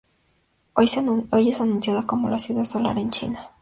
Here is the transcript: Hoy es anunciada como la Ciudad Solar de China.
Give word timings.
Hoy 0.73 0.85
es 1.49 1.59
anunciada 1.61 2.07
como 2.07 2.27
la 2.27 2.39
Ciudad 2.39 2.65
Solar 2.65 2.95
de 2.95 3.07
China. 3.11 3.51